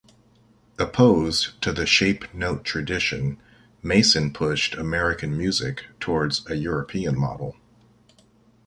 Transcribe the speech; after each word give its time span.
Opposed 0.79 1.61
to 1.61 1.71
the 1.71 1.85
shape-note 1.85 2.63
tradition, 2.63 3.37
Mason 3.83 4.33
pushed 4.33 4.73
American 4.73 5.37
music 5.37 5.85
towards 5.99 6.43
a 6.49 6.55
European 6.55 7.15
model. 7.19 7.55